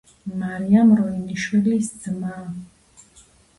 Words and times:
მარიამ 0.43 0.93
როინიშვილის 1.01 1.93
ძმა. 2.07 2.35